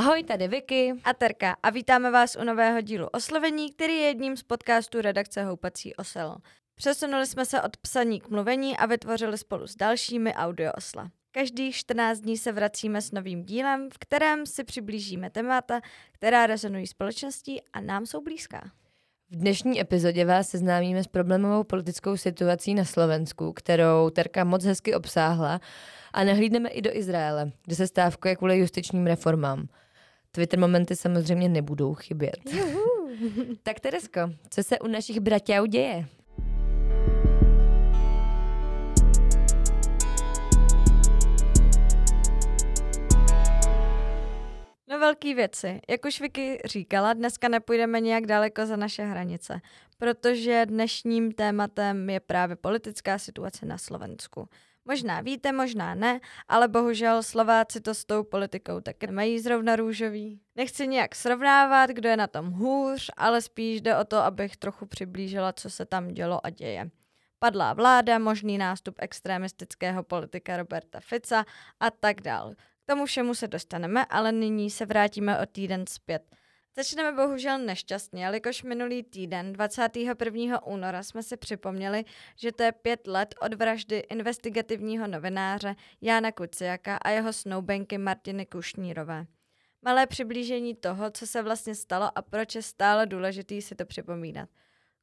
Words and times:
Ahoj, 0.00 0.22
tady 0.22 0.48
Vicky 0.48 0.92
a 1.04 1.14
Terka 1.14 1.56
a 1.62 1.70
vítáme 1.70 2.10
vás 2.10 2.36
u 2.36 2.44
nového 2.44 2.80
dílu 2.80 3.06
Oslovení, 3.06 3.72
který 3.72 3.92
je 3.92 4.06
jedním 4.06 4.36
z 4.36 4.42
podcastů 4.42 5.00
redakce 5.00 5.44
Houpací 5.44 5.96
osel. 5.96 6.36
Přesunuli 6.74 7.26
jsme 7.26 7.46
se 7.46 7.62
od 7.62 7.76
psaní 7.76 8.20
k 8.20 8.28
mluvení 8.28 8.76
a 8.76 8.86
vytvořili 8.86 9.38
spolu 9.38 9.66
s 9.66 9.76
dalšími 9.76 10.34
audio 10.34 10.72
osla. 10.72 11.10
Každých 11.32 11.76
14 11.76 12.20
dní 12.20 12.36
se 12.36 12.52
vracíme 12.52 13.02
s 13.02 13.12
novým 13.12 13.44
dílem, 13.44 13.88
v 13.94 13.98
kterém 13.98 14.46
si 14.46 14.64
přiblížíme 14.64 15.30
témata, 15.30 15.80
která 16.12 16.46
rezonují 16.46 16.86
společností 16.86 17.62
a 17.72 17.80
nám 17.80 18.06
jsou 18.06 18.20
blízká. 18.20 18.70
V 19.30 19.36
dnešní 19.36 19.80
epizodě 19.80 20.24
vás 20.24 20.48
seznámíme 20.48 21.04
s 21.04 21.06
problémovou 21.06 21.64
politickou 21.64 22.16
situací 22.16 22.74
na 22.74 22.84
Slovensku, 22.84 23.52
kterou 23.52 24.10
Terka 24.10 24.44
moc 24.44 24.64
hezky 24.64 24.94
obsáhla 24.94 25.60
a 26.12 26.24
nahlídneme 26.24 26.68
i 26.68 26.82
do 26.82 26.96
Izraele, 26.96 27.52
kde 27.64 27.76
se 27.76 27.86
stávkuje 27.86 28.36
kvůli 28.36 28.58
justičním 28.58 29.06
reformám. 29.06 29.68
Twitter 30.32 30.58
momenty 30.58 30.96
samozřejmě 30.96 31.48
nebudou 31.48 31.94
chybět. 31.94 32.36
tak 33.62 33.80
Teresko, 33.80 34.20
co 34.50 34.62
se 34.62 34.78
u 34.78 34.86
našich 34.86 35.20
bratěů 35.20 35.66
děje? 35.66 36.06
No 44.88 44.98
velký 44.98 45.34
věci. 45.34 45.80
Jak 45.88 46.04
už 46.04 46.20
Vicky 46.20 46.58
říkala, 46.64 47.12
dneska 47.12 47.48
nepůjdeme 47.48 48.00
nějak 48.00 48.26
daleko 48.26 48.66
za 48.66 48.76
naše 48.76 49.04
hranice, 49.04 49.60
protože 49.98 50.66
dnešním 50.66 51.32
tématem 51.32 52.10
je 52.10 52.20
právě 52.20 52.56
politická 52.56 53.18
situace 53.18 53.66
na 53.66 53.78
Slovensku. 53.78 54.48
Možná 54.84 55.20
víte, 55.20 55.52
možná 55.52 55.94
ne, 55.94 56.20
ale 56.48 56.68
bohužel 56.68 57.22
Slováci 57.22 57.80
to 57.80 57.94
s 57.94 58.04
tou 58.04 58.24
politikou 58.24 58.80
taky 58.80 59.06
mají 59.06 59.40
zrovna 59.40 59.76
růžový. 59.76 60.40
Nechci 60.56 60.88
nějak 60.88 61.14
srovnávat, 61.14 61.90
kdo 61.90 62.08
je 62.08 62.16
na 62.16 62.26
tom 62.26 62.50
hůř, 62.50 63.10
ale 63.16 63.42
spíš 63.42 63.80
jde 63.80 63.96
o 63.96 64.04
to, 64.04 64.16
abych 64.16 64.56
trochu 64.56 64.86
přiblížila, 64.86 65.52
co 65.52 65.70
se 65.70 65.86
tam 65.86 66.08
dělo 66.08 66.46
a 66.46 66.50
děje. 66.50 66.90
Padlá 67.38 67.72
vláda, 67.72 68.18
možný 68.18 68.58
nástup 68.58 68.94
extremistického 68.98 70.02
politika 70.02 70.56
Roberta 70.56 71.00
Fica 71.00 71.44
a 71.80 71.90
tak 71.90 72.20
dál. 72.20 72.54
K 72.54 72.86
tomu 72.86 73.06
všemu 73.06 73.34
se 73.34 73.48
dostaneme, 73.48 74.04
ale 74.04 74.32
nyní 74.32 74.70
se 74.70 74.86
vrátíme 74.86 75.38
o 75.38 75.46
týden 75.46 75.84
zpět. 75.88 76.36
Začneme 76.76 77.12
bohužel 77.12 77.58
nešťastně, 77.58 78.24
jelikož 78.24 78.62
minulý 78.62 79.02
týden, 79.02 79.52
21. 79.52 80.62
února, 80.62 81.02
jsme 81.02 81.22
si 81.22 81.36
připomněli, 81.36 82.04
že 82.36 82.52
to 82.52 82.62
je 82.62 82.72
pět 82.72 83.06
let 83.06 83.34
od 83.40 83.54
vraždy 83.54 83.98
investigativního 83.98 85.06
novináře 85.06 85.76
Jána 86.00 86.32
Kuciaka 86.32 86.96
a 86.96 87.10
jeho 87.10 87.32
snoubenky 87.32 87.98
Martiny 87.98 88.46
Kušnírové. 88.46 89.26
Malé 89.82 90.06
přiblížení 90.06 90.74
toho, 90.74 91.10
co 91.10 91.26
se 91.26 91.42
vlastně 91.42 91.74
stalo 91.74 92.18
a 92.18 92.22
proč 92.22 92.54
je 92.54 92.62
stále 92.62 93.06
důležitý 93.06 93.62
si 93.62 93.74
to 93.74 93.86
připomínat. 93.86 94.48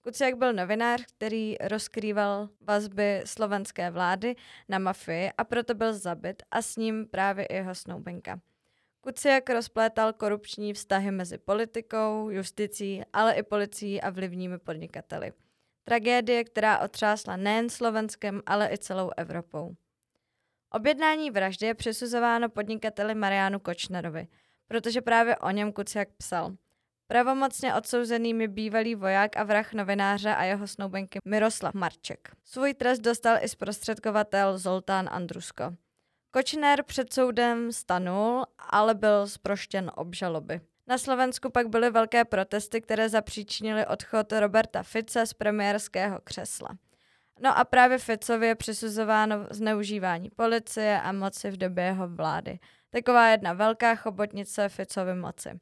Kuciak 0.02 0.38
byl 0.38 0.54
novinář, 0.54 1.06
který 1.06 1.56
rozkrýval 1.62 2.50
vazby 2.62 3.22
slovenské 3.26 3.92
vlády 3.92 4.36
na 4.70 4.80
mafii 4.80 5.32
a 5.38 5.44
proto 5.44 5.74
byl 5.74 5.94
zabit 5.94 6.44
a 6.52 6.62
s 6.62 6.76
ním 6.76 7.08
právě 7.08 7.46
i 7.46 7.56
jeho 7.56 7.76
snoubenka. 7.76 8.40
Kuciak 9.08 9.50
rozplétal 9.50 10.14
korupční 10.14 10.74
vztahy 10.74 11.12
mezi 11.12 11.38
politikou, 11.38 12.30
justicí, 12.30 13.02
ale 13.14 13.34
i 13.34 13.44
policií 13.44 14.02
a 14.02 14.10
vlivními 14.10 14.58
podnikateli. 14.60 15.34
Tragédie, 15.84 16.44
která 16.44 16.80
otřásla 16.80 17.36
nejen 17.36 17.70
Slovenskem, 17.70 18.42
ale 18.46 18.70
i 18.74 18.78
celou 18.78 19.12
Evropou. 19.18 19.76
Objednání 20.72 21.32
vraždy 21.32 21.66
je 21.66 21.74
přisuzováno 21.74 22.50
podnikateli 22.50 23.16
Marianu 23.16 23.60
Kočnerovi, 23.60 24.28
protože 24.68 25.02
právě 25.02 25.38
o 25.38 25.50
něm 25.50 25.74
Kuciak 25.74 26.08
psal. 26.18 26.52
Pravomocně 27.08 27.76
odsouzenými 27.76 28.48
bývalý 28.48 28.96
voják 28.96 29.38
a 29.38 29.44
vrah 29.44 29.74
novináře 29.74 30.36
a 30.36 30.44
jeho 30.44 30.68
snoubenky 30.68 31.20
Miroslav 31.26 31.74
Marček. 31.74 32.32
Svůj 32.44 32.74
trest 32.74 33.00
dostal 33.00 33.38
i 33.42 33.50
zprostředkovatel 33.50 34.58
Zoltán 34.58 35.10
Andrusko. 35.12 35.76
Kočner 36.32 36.84
před 36.84 37.14
soudem 37.14 37.72
stanul, 37.72 38.46
ale 38.70 38.96
byl 38.96 39.28
zproštěn 39.28 39.92
obžaloby. 39.96 40.62
Na 40.88 40.98
Slovensku 40.98 41.50
pak 41.50 41.68
byly 41.68 41.90
velké 41.90 42.26
protesty, 42.26 42.82
které 42.82 43.10
zapříčinily 43.10 43.86
odchod 43.86 44.34
Roberta 44.34 44.84
Fice 44.84 45.26
z 45.26 45.34
premiérského 45.34 46.20
křesla. 46.24 46.70
No 47.40 47.58
a 47.58 47.64
právě 47.64 47.98
Ficovi 47.98 48.48
je 48.48 48.56
přisuzováno 48.56 49.36
zneužívání 49.52 50.30
policie 50.30 51.02
a 51.02 51.12
moci 51.12 51.52
v 51.52 51.58
době 51.58 51.84
jeho 51.84 52.08
vlády. 52.08 52.60
Taková 52.90 53.28
jedna 53.28 53.54
velká 53.54 53.96
chobotnice 53.96 54.70
Ficovy 54.70 55.16
moci. 55.16 55.60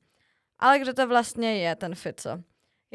Ale 0.60 0.80
kdo 0.80 0.94
to 0.94 1.08
vlastně 1.08 1.58
je, 1.58 1.76
ten 1.76 1.96
Fico? 1.96 2.44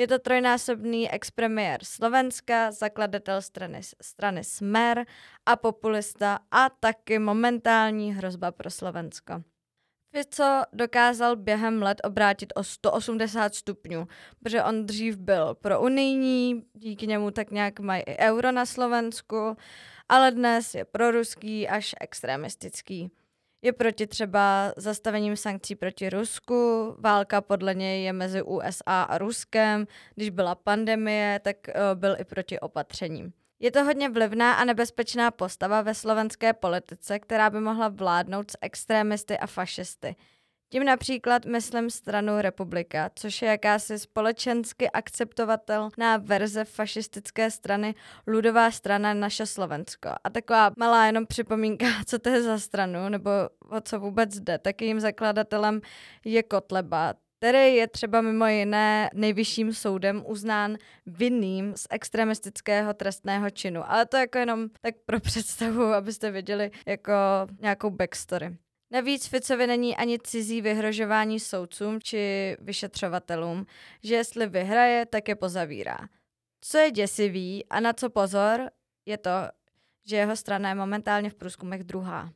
Je 0.01 0.09
to 0.09 0.19
trojnásobný 0.19 1.11
expremiér 1.13 1.85
Slovenska, 1.85 2.73
zakladatel 2.73 3.43
strany, 3.43 3.81
strany 4.03 4.45
Smer 4.45 5.05
a 5.47 5.57
populista 5.57 6.39
a 6.51 6.69
taky 6.69 7.19
momentální 7.19 8.15
hrozba 8.15 8.53
pro 8.53 8.71
Slovensko. 8.71 9.43
Fico 10.17 10.63
dokázal 10.73 11.37
během 11.37 11.83
let 11.83 12.01
obrátit 12.05 12.53
o 12.57 12.65
180 12.65 13.55
stupňů, 13.55 14.09
protože 14.39 14.65
on 14.65 14.87
dřív 14.87 15.17
byl 15.17 15.55
pro 15.55 15.81
unijní, 15.81 16.65
díky 16.75 17.07
němu 17.07 17.31
tak 17.31 17.51
nějak 17.51 17.81
mají 17.81 18.03
i 18.03 18.19
euro 18.19 18.53
na 18.53 18.67
Slovensku, 18.67 19.57
ale 20.09 20.31
dnes 20.31 20.75
je 20.75 20.85
proruský 20.85 21.69
až 21.69 21.95
extremistický 22.01 23.11
je 23.63 23.73
proti 23.73 24.07
třeba 24.07 24.73
zastavením 24.77 25.37
sankcí 25.37 25.75
proti 25.75 26.11
Rusku. 26.11 26.95
Válka 26.99 27.41
podle 27.41 27.75
něj 27.75 28.05
je 28.05 28.13
mezi 28.13 28.43
USA 28.43 29.03
a 29.03 29.19
Ruskem. 29.19 29.87
Když 30.15 30.31
byla 30.31 30.55
pandemie, 30.55 31.41
tak 31.45 31.57
uh, 31.69 32.01
byl 32.01 32.17
i 32.19 32.25
proti 32.25 32.61
opatřením. 32.61 33.33
Je 33.63 33.71
to 33.71 33.85
hodně 33.85 34.09
vlivná 34.09 34.53
a 34.53 34.65
nebezpečná 34.65 35.31
postava 35.31 35.83
ve 35.83 35.95
slovenské 35.95 36.53
politice, 36.53 37.19
která 37.19 37.51
by 37.51 37.61
mohla 37.61 37.89
vládnout 37.89 38.51
s 38.51 38.59
extrémisty 38.61 39.39
a 39.39 39.47
fašisty. 39.47 40.17
Tím 40.73 40.85
například 40.85 41.45
myslím 41.45 41.91
stranu 41.91 42.33
Republika, 42.41 43.11
což 43.15 43.43
je 43.43 43.49
jakási 43.49 43.99
společensky 43.99 44.91
akceptovatelná 44.91 46.17
verze 46.17 46.65
fašistické 46.65 47.51
strany 47.51 47.95
Ludová 48.27 48.71
strana 48.71 49.15
Naše 49.15 49.47
Slovensko. 49.47 50.09
A 50.25 50.31
taková 50.31 50.71
malá 50.79 51.07
jenom 51.07 51.27
připomínka, 51.27 51.87
co 52.07 52.19
to 52.19 52.29
je 52.29 52.43
za 52.43 52.59
stranu, 52.59 53.09
nebo 53.09 53.31
o 53.71 53.81
co 53.81 54.01
vůbec 54.01 54.41
jde. 54.41 54.59
Tak 54.59 54.83
jejím 54.83 55.01
zakladatelem 55.01 55.81
je 56.25 56.43
Kotleba, 56.43 57.15
který 57.39 57.75
je 57.75 57.89
třeba 57.89 58.21
mimo 58.21 58.47
jiné 58.47 59.11
nejvyšším 59.15 59.75
soudem 59.75 60.25
uznán 60.27 60.77
vinným 61.07 61.73
z 61.77 61.87
extremistického 61.91 62.95
trestného 62.95 63.51
činu. 63.51 63.91
Ale 63.91 64.07
to 64.07 64.17
jako 64.17 64.39
jenom 64.39 64.69
tak 64.81 64.95
pro 65.07 65.21
představu, 65.31 65.85
abyste 65.85 66.31
věděli 66.31 66.71
jako 66.87 67.13
nějakou 67.61 67.91
backstory. 67.91 68.57
Navíc 68.93 69.27
Ficovi 69.27 69.67
není 69.67 69.97
ani 69.97 70.19
cizí 70.19 70.61
vyhrožování 70.61 71.41
soudcům 71.41 72.01
či 72.01 72.57
vyšetřovatelům, 72.61 73.67
že 74.03 74.15
jestli 74.15 74.47
vyhraje, 74.47 75.07
tak 75.07 75.29
je 75.29 75.35
pozavírá. 75.35 75.99
Co 76.61 76.79
je 76.79 76.91
děsivý 76.91 77.67
a 77.67 77.81
na 77.81 77.93
co 77.93 78.11
pozor, 78.11 78.71
je 79.07 79.19
to, 79.19 79.31
že 80.07 80.17
jeho 80.17 80.37
strana 80.37 80.69
je 80.69 80.75
momentálně 80.75 81.31
v 81.31 81.35
průzkumech 81.35 81.85
druhá. 81.85 82.33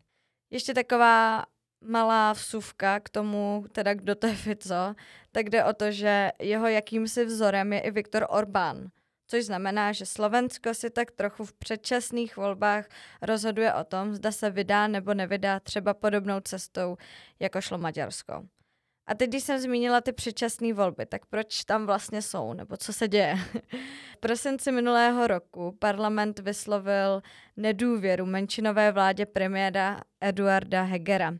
Ještě 0.50 0.74
taková 0.74 1.44
malá 1.80 2.32
vsuvka 2.32 3.00
k 3.00 3.08
tomu, 3.08 3.64
teda 3.72 3.94
kdo 3.94 4.14
to 4.14 4.26
je 4.26 4.34
Fico, 4.34 4.94
tak 5.32 5.50
jde 5.50 5.64
o 5.64 5.72
to, 5.72 5.90
že 5.90 6.32
jeho 6.38 6.66
jakýmsi 6.66 7.24
vzorem 7.24 7.72
je 7.72 7.80
i 7.80 7.90
Viktor 7.90 8.26
Orbán– 8.28 8.88
což 9.26 9.44
znamená, 9.44 9.92
že 9.92 10.06
Slovensko 10.06 10.74
si 10.74 10.90
tak 10.90 11.10
trochu 11.10 11.44
v 11.44 11.52
předčasných 11.52 12.36
volbách 12.36 12.86
rozhoduje 13.22 13.74
o 13.74 13.84
tom, 13.84 14.14
zda 14.14 14.32
se 14.32 14.50
vydá 14.50 14.86
nebo 14.86 15.14
nevydá 15.14 15.60
třeba 15.60 15.94
podobnou 15.94 16.40
cestou, 16.40 16.96
jako 17.40 17.60
šlo 17.60 17.78
Maďarsko. 17.78 18.44
A 19.06 19.14
teď, 19.14 19.28
když 19.28 19.44
jsem 19.44 19.58
zmínila 19.58 20.00
ty 20.00 20.12
předčasné 20.12 20.72
volby, 20.72 21.06
tak 21.06 21.26
proč 21.26 21.64
tam 21.64 21.86
vlastně 21.86 22.22
jsou, 22.22 22.52
nebo 22.52 22.76
co 22.76 22.92
se 22.92 23.08
děje? 23.08 23.36
v 24.12 24.16
prosinci 24.20 24.72
minulého 24.72 25.26
roku 25.26 25.76
parlament 25.78 26.38
vyslovil 26.38 27.22
nedůvěru 27.56 28.26
menšinové 28.26 28.92
vládě 28.92 29.26
premiéra 29.26 30.00
Eduarda 30.20 30.82
Hegera. 30.82 31.34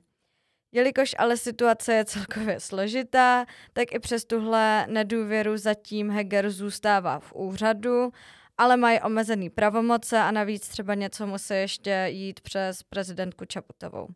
Jelikož 0.75 1.15
ale 1.19 1.37
situace 1.37 1.94
je 1.94 2.05
celkově 2.05 2.61
složitá, 2.61 3.47
tak 3.73 3.93
i 3.93 3.99
přes 3.99 4.25
tuhle 4.25 4.87
nedůvěru 4.87 5.56
zatím 5.56 6.11
Heger 6.11 6.50
zůstává 6.50 7.19
v 7.19 7.32
úřadu, 7.32 8.12
ale 8.59 8.76
mají 8.76 9.00
omezený 9.00 9.50
pravomoce 9.50 10.19
a 10.19 10.31
navíc 10.31 10.69
třeba 10.69 10.94
něco 10.94 11.26
musí 11.26 11.55
ještě 11.55 12.06
jít 12.09 12.41
přes 12.41 12.82
prezidentku 12.82 13.44
Čaputovou. 13.44 14.09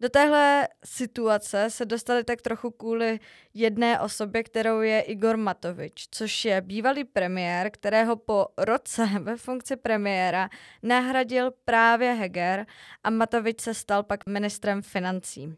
Do 0.00 0.08
téhle 0.08 0.68
situace 0.84 1.70
se 1.70 1.84
dostali 1.84 2.24
tak 2.24 2.42
trochu 2.42 2.70
kvůli 2.70 3.20
jedné 3.54 4.00
osobě, 4.00 4.42
kterou 4.42 4.80
je 4.80 5.00
Igor 5.00 5.36
Matovič, 5.36 6.08
což 6.10 6.44
je 6.44 6.60
bývalý 6.60 7.04
premiér, 7.04 7.70
kterého 7.70 8.16
po 8.16 8.46
roce 8.58 9.06
ve 9.20 9.36
funkci 9.36 9.76
premiéra 9.76 10.48
nahradil 10.82 11.50
právě 11.64 12.12
Heger 12.12 12.66
a 13.04 13.10
Matovič 13.10 13.60
se 13.60 13.74
stal 13.74 14.02
pak 14.02 14.26
ministrem 14.26 14.82
financí. 14.82 15.56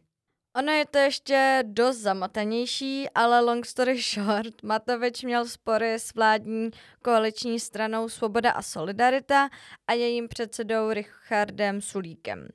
Ono 0.57 0.73
je 0.73 0.87
to 0.87 0.99
ještě 0.99 1.65
dost 1.67 1.97
zamotanější, 1.97 3.11
ale 3.15 3.41
long 3.41 3.67
story 3.67 4.03
short, 4.15 4.63
Matovič 4.63 5.23
měl 5.23 5.49
spory 5.49 5.95
s 5.95 6.15
vládní 6.15 6.71
koaliční 7.03 7.61
stranou 7.61 8.09
Svoboda 8.09 8.51
a 8.51 8.63
Solidarita 8.63 9.49
a 9.87 9.93
jejím 9.93 10.29
předsedou 10.29 10.93
Richardem 10.93 11.81
Sulíkem. 11.81 12.49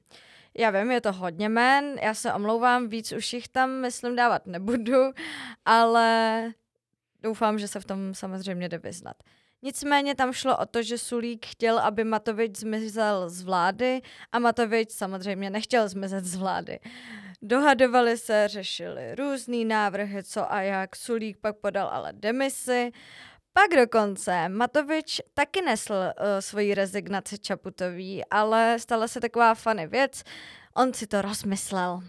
Já 0.57 0.69
vím, 0.69 0.91
je 0.91 1.01
to 1.01 1.11
hodně 1.11 1.49
men, 1.49 1.97
já 2.01 2.13
se 2.13 2.33
omlouvám, 2.33 2.87
víc 2.87 3.11
už 3.11 3.33
jich 3.33 3.47
tam, 3.47 3.69
myslím, 3.69 4.15
dávat 4.15 4.45
nebudu, 4.45 5.11
ale 5.65 6.41
doufám, 7.21 7.59
že 7.59 7.67
se 7.67 7.79
v 7.79 7.85
tom 7.85 8.13
samozřejmě 8.13 8.69
jde 8.69 8.77
vyznat. 8.77 9.15
Nicméně 9.61 10.15
tam 10.15 10.33
šlo 10.33 10.57
o 10.57 10.65
to, 10.65 10.83
že 10.83 10.97
Sulík 10.97 11.45
chtěl, 11.45 11.79
aby 11.79 12.03
Matovič 12.03 12.55
zmizel 12.55 13.29
z 13.29 13.41
vlády 13.41 14.01
a 14.31 14.39
Matovič 14.39 14.91
samozřejmě 14.91 15.49
nechtěl 15.49 15.89
zmizet 15.89 16.25
z 16.25 16.35
vlády. 16.35 16.79
Dohadovali 17.41 18.17
se, 18.17 18.47
řešili 18.47 19.15
různý 19.15 19.65
návrhy, 19.65 20.23
co 20.23 20.53
a 20.53 20.61
jak. 20.61 20.95
Sulík 20.95 21.37
pak 21.37 21.57
podal 21.57 21.87
ale 21.87 22.13
demisi. 22.13 22.91
Pak 23.53 23.69
dokonce 23.75 24.49
Matovič 24.49 25.21
taky 25.33 25.61
nesl 25.61 25.93
uh, 25.93 26.11
svoji 26.39 26.75
rezignaci 26.75 27.39
Čaputový, 27.39 28.25
ale 28.25 28.79
stala 28.79 29.07
se 29.07 29.19
taková 29.19 29.55
fany 29.55 29.87
věc. 29.87 30.23
On 30.75 30.93
si 30.93 31.07
to 31.07 31.21
rozmyslel. 31.21 32.01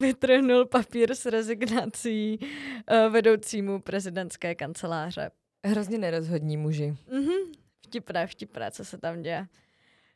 Vytrhnul 0.00 0.66
papír 0.66 1.14
s 1.14 1.26
rezignací 1.26 2.38
uh, 2.38 3.12
vedoucímu 3.12 3.80
prezidentské 3.80 4.54
kanceláře. 4.54 5.30
Hrozně 5.66 5.98
nerozhodní 5.98 6.56
muži. 6.56 6.96
Mhm, 7.12 7.52
vtipné, 7.86 8.26
vtipné, 8.26 8.70
co 8.70 8.84
se 8.84 8.98
tam 8.98 9.22
děje. 9.22 9.46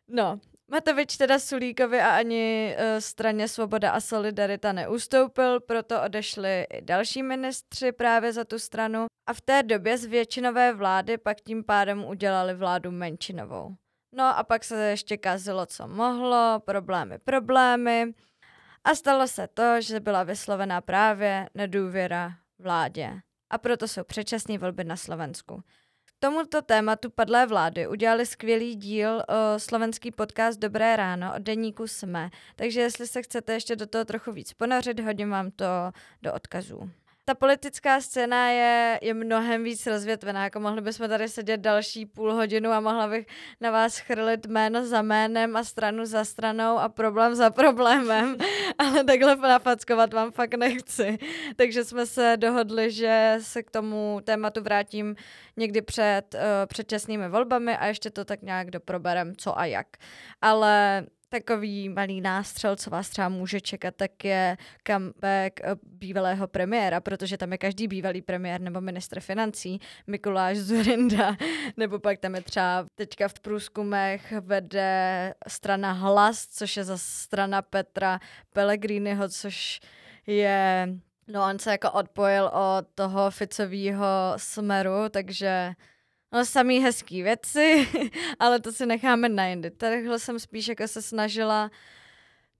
No, 0.09 0.41
Matovič 0.69 1.17
teda 1.17 1.39
Sulíkovi 1.39 2.01
a 2.01 2.17
ani 2.17 2.77
uh, 2.77 2.99
straně 2.99 3.49
Svoboda 3.49 3.91
a 3.91 4.01
Solidarita 4.01 4.73
neustoupil, 4.73 5.61
proto 5.61 6.03
odešli 6.03 6.67
i 6.71 6.83
další 6.83 7.23
ministři 7.23 7.93
právě 7.93 8.33
za 8.33 8.45
tu 8.45 8.59
stranu 8.59 9.07
a 9.27 9.33
v 9.33 9.41
té 9.41 9.63
době 9.63 9.99
z 9.99 10.05
většinové 10.05 10.73
vlády 10.73 11.19
pak 11.19 11.41
tím 11.41 11.65
pádem 11.65 12.05
udělali 12.05 12.55
vládu 12.55 12.91
menšinovou. 12.91 13.75
No 14.13 14.25
a 14.39 14.43
pak 14.43 14.65
se 14.65 14.91
ještě 14.91 15.17
kazilo, 15.17 15.67
co 15.67 15.89
mohlo, 15.89 16.63
problémy, 16.65 17.19
problémy. 17.19 18.15
A 18.85 18.95
stalo 18.95 19.29
se 19.29 19.49
to, 19.55 19.81
že 19.81 20.01
byla 20.01 20.23
vyslovená 20.23 20.81
právě 20.81 21.49
nedůvěra 21.55 22.33
vládě. 22.59 23.21
A 23.51 23.59
proto 23.59 23.89
jsou 23.89 24.05
předčasné 24.05 24.59
volby 24.59 24.85
na 24.85 24.97
Slovensku 24.97 25.63
tomuto 26.19 26.63
tématu 26.63 27.11
padlé 27.11 27.47
vlády 27.47 27.89
udělali 27.89 28.27
skvělý 28.27 28.75
díl 28.75 29.15
uh, 29.15 29.23
slovenský 29.57 30.11
podcast 30.11 30.59
Dobré 30.59 30.97
ráno 30.97 31.33
od 31.37 31.43
deníku 31.43 31.87
Jsme, 31.87 32.31
takže 32.57 32.81
jestli 32.81 33.07
se 33.07 33.23
chcete 33.23 33.53
ještě 33.53 33.77
do 33.77 33.87
toho 33.87 34.05
trochu 34.05 34.33
víc 34.33 34.53
ponořit, 34.53 35.01
hodím 35.01 35.31
vám 35.31 35.51
to 35.51 35.67
do 36.23 36.33
odkazů 36.33 36.91
ta 37.29 37.35
politická 37.35 38.01
scéna 38.01 38.51
je, 38.51 38.99
je 39.03 39.15
mnohem 39.15 39.65
víc 39.65 39.87
rozvětvená, 39.87 40.45
jako 40.45 40.61
mohli 40.61 40.81
bychom 40.81 41.09
tady 41.09 41.29
sedět 41.29 41.61
další 41.61 42.07
půl 42.07 42.35
hodinu 42.35 42.71
a 42.71 42.81
mohla 42.81 43.09
bych 43.09 43.27
na 43.61 43.71
vás 43.71 43.99
chrlit 43.99 44.47
jméno 44.47 44.87
za 44.87 45.03
jménem 45.03 45.57
a 45.57 45.65
stranu 45.65 46.07
za 46.07 46.25
stranou 46.25 46.79
a 46.79 46.89
problém 46.89 47.35
za 47.35 47.51
problémem, 47.51 48.37
ale 48.79 49.05
takhle 49.05 49.37
nafackovat 49.37 50.13
vám 50.13 50.31
fakt 50.31 50.55
nechci. 50.55 51.19
Takže 51.57 51.85
jsme 51.85 52.07
se 52.07 52.37
dohodli, 52.37 52.91
že 52.91 53.39
se 53.41 53.63
k 53.63 53.71
tomu 53.71 54.21
tématu 54.25 54.63
vrátím 54.63 55.17
někdy 55.57 55.83
před 55.83 56.35
uh, 56.35 56.41
předčasnými 56.67 57.29
volbami 57.29 57.77
a 57.77 57.87
ještě 57.87 58.11
to 58.11 58.25
tak 58.25 58.43
nějak 58.43 58.71
doproberem, 58.71 59.37
co 59.37 59.59
a 59.59 59.65
jak. 59.65 59.87
Ale 60.43 61.07
Takový 61.37 61.89
malý 61.89 62.21
nástřel, 62.21 62.77
co 62.77 62.91
vás 62.91 63.09
třeba 63.09 63.29
může 63.29 63.61
čekat, 63.61 63.95
tak 63.97 64.25
je 64.25 64.57
comeback 64.87 65.61
eh, 65.61 65.77
bývalého 65.83 66.49
premiéra, 66.49 67.01
protože 67.01 67.39
tam 67.39 67.53
je 67.53 67.59
každý 67.59 67.89
bývalý 67.89 68.23
premiér 68.23 68.61
nebo 68.61 68.81
ministr 68.81 69.21
financí, 69.21 69.81
Mikuláš 70.07 70.59
Zurinda, 70.59 71.37
nebo 71.77 71.99
pak 71.99 72.19
tam 72.19 72.35
je 72.35 72.41
třeba 72.41 72.87
teďka 72.95 73.29
v 73.29 73.41
průzkumech 73.41 74.33
vede 74.41 75.35
strana 75.49 75.93
Hlas, 75.93 76.47
což 76.47 76.77
je 76.77 76.85
za 76.85 76.99
strana 76.99 77.63
Petra 77.63 78.21
Pellegriniho, 78.53 79.29
což 79.29 79.81
je, 80.27 80.89
no 81.29 81.45
on 81.51 81.59
se 81.59 81.71
jako 81.71 81.91
odpojil 81.91 82.45
od 82.47 82.87
toho 82.95 83.31
Ficového 83.31 84.07
smeru, 84.37 85.09
takže 85.11 85.75
No 86.33 86.45
samý 86.45 86.81
hezký 86.81 87.23
věci, 87.23 87.89
ale 88.39 88.61
to 88.61 88.73
si 88.73 88.87
necháme 88.87 89.29
na 89.29 89.47
jindy. 89.47 89.71
Tadyhle 89.71 90.19
jsem 90.19 90.39
spíš 90.39 90.69
jako 90.69 90.89
se 90.89 91.03
snažila 91.03 91.71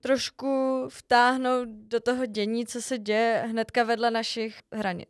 trošku 0.01 0.83
vtáhnout 0.89 1.69
do 1.69 1.99
toho 1.99 2.25
dění, 2.25 2.65
co 2.65 2.81
se 2.81 2.97
děje 2.97 3.43
hnedka 3.47 3.83
vedle 3.83 4.11
našich 4.11 4.59
hranic. 4.73 5.09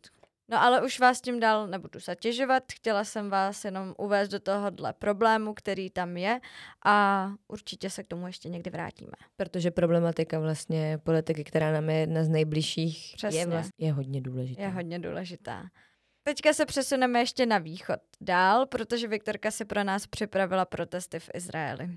No 0.50 0.62
ale 0.62 0.86
už 0.86 1.00
vás 1.00 1.22
tím 1.22 1.40
dál 1.40 1.68
nebudu 1.68 2.00
zatěžovat, 2.00 2.64
chtěla 2.74 3.04
jsem 3.04 3.30
vás 3.30 3.66
jenom 3.66 3.94
uvést 3.98 4.30
do 4.30 4.40
tohohle 4.40 4.94
problému, 4.94 5.54
který 5.54 5.90
tam 5.90 6.18
je 6.18 6.40
a 6.86 7.30
určitě 7.48 7.90
se 7.90 8.04
k 8.04 8.08
tomu 8.08 8.28
ještě 8.28 8.50
někdy 8.50 8.70
vrátíme. 8.70 9.12
Protože 9.36 9.72
problematika 9.72 10.40
vlastně 10.40 10.98
politiky, 11.04 11.44
která 11.44 11.72
nám 11.72 11.90
je 11.90 11.96
jedna 11.96 12.24
z 12.24 12.30
nejbližších, 12.30 13.14
Přesně. 13.16 13.40
je, 13.40 13.48
vlastně, 13.48 13.88
je 13.88 13.94
hodně 13.94 14.22
důležitá. 14.22 14.62
Je 14.62 14.68
hodně 14.68 15.00
důležitá. 15.00 15.66
Teďka 16.28 16.54
se 16.54 16.66
přesuneme 16.66 17.20
ještě 17.20 17.46
na 17.46 17.58
východ 17.58 18.00
dál, 18.22 18.66
protože 18.66 19.08
Viktorka 19.08 19.52
si 19.52 19.66
pro 19.66 19.84
nás 19.84 20.08
připravila 20.08 20.66
protesty 20.66 21.20
v 21.20 21.30
Izraeli. 21.34 21.90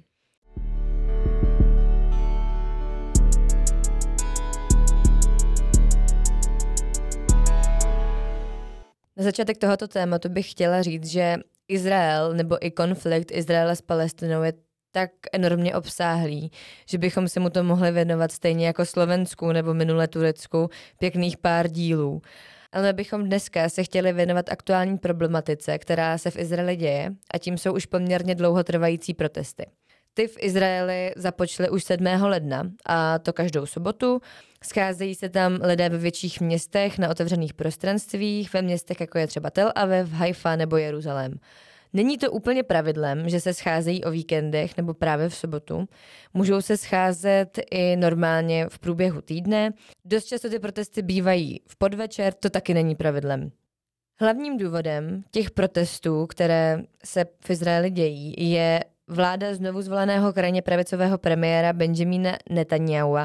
Na 9.16 9.24
začátek 9.24 9.58
tohoto 9.58 9.88
tématu 9.88 10.28
bych 10.28 10.50
chtěla 10.50 10.82
říct, 10.82 11.06
že 11.06 11.36
Izrael 11.68 12.34
nebo 12.34 12.66
i 12.66 12.70
konflikt 12.70 13.30
Izraele 13.30 13.76
s 13.76 13.80
Palestinou 13.80 14.42
je 14.42 14.52
tak 14.92 15.10
enormně 15.32 15.74
obsáhlý, 15.74 16.50
že 16.86 16.98
bychom 16.98 17.28
se 17.28 17.40
mu 17.40 17.50
to 17.50 17.64
mohli 17.64 17.92
věnovat 17.92 18.32
stejně 18.32 18.66
jako 18.66 18.86
Slovensku 18.86 19.52
nebo 19.52 19.74
minule 19.74 20.08
Turecku 20.08 20.70
pěkných 20.98 21.36
pár 21.36 21.68
dílů 21.68 22.22
ale 22.72 22.92
bychom 22.92 23.24
dneska 23.24 23.68
se 23.68 23.84
chtěli 23.84 24.12
věnovat 24.12 24.48
aktuální 24.48 24.98
problematice, 24.98 25.78
která 25.78 26.18
se 26.18 26.30
v 26.30 26.38
Izraeli 26.38 26.76
děje 26.76 27.10
a 27.34 27.38
tím 27.38 27.58
jsou 27.58 27.74
už 27.74 27.86
poměrně 27.86 28.34
dlouhotrvající 28.34 29.14
protesty. 29.14 29.66
Ty 30.14 30.28
v 30.28 30.36
Izraeli 30.38 31.12
započaly 31.16 31.70
už 31.70 31.84
7. 31.84 32.06
ledna 32.22 32.70
a 32.86 33.18
to 33.18 33.32
každou 33.32 33.66
sobotu. 33.66 34.20
Scházejí 34.64 35.14
se 35.14 35.28
tam 35.28 35.58
lidé 35.62 35.88
ve 35.88 35.98
větších 35.98 36.40
městech 36.40 36.98
na 36.98 37.08
otevřených 37.08 37.54
prostranstvích, 37.54 38.52
ve 38.52 38.62
městech 38.62 39.00
jako 39.00 39.18
je 39.18 39.26
třeba 39.26 39.50
Tel 39.50 39.72
Aviv, 39.74 40.12
Haifa 40.12 40.56
nebo 40.56 40.76
Jeruzalém. 40.76 41.34
Není 41.92 42.18
to 42.18 42.32
úplně 42.32 42.62
pravidlem, 42.62 43.28
že 43.28 43.40
se 43.40 43.54
scházejí 43.54 44.04
o 44.04 44.10
víkendech 44.10 44.76
nebo 44.76 44.94
právě 44.94 45.28
v 45.28 45.34
sobotu. 45.34 45.88
Můžou 46.34 46.62
se 46.62 46.76
scházet 46.76 47.58
i 47.70 47.96
normálně 47.96 48.66
v 48.68 48.78
průběhu 48.78 49.20
týdne. 49.20 49.72
Dost 50.04 50.24
často 50.24 50.50
ty 50.50 50.58
protesty 50.58 51.02
bývají 51.02 51.60
v 51.68 51.76
podvečer, 51.76 52.32
to 52.32 52.50
taky 52.50 52.74
není 52.74 52.94
pravidlem. 52.94 53.50
Hlavním 54.20 54.56
důvodem 54.56 55.22
těch 55.30 55.50
protestů, 55.50 56.26
které 56.26 56.82
se 57.04 57.24
v 57.44 57.50
Izraeli 57.50 57.90
dějí, 57.90 58.50
je 58.50 58.84
vláda 59.08 59.54
znovu 59.54 59.82
zvoleného 59.82 60.32
krajně 60.32 60.62
pravicového 60.62 61.18
premiéra 61.18 61.72
Benjamina 61.72 62.36
Netanyahu 62.50 63.16